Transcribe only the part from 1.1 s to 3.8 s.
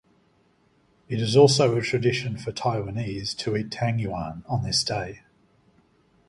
is also a tradition for Taiwanese to eat